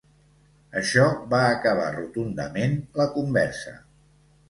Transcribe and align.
Això 0.81 1.03
va 1.35 1.43
acabar 1.51 1.91
rotundament 1.99 2.77
la 3.03 3.11
conversa. 3.21 3.79